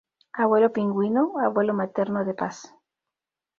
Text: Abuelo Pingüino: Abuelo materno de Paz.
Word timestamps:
Abuelo 0.41 0.73
Pingüino: 0.73 1.37
Abuelo 1.45 1.75
materno 1.75 2.25
de 2.25 2.33
Paz. 2.33 2.73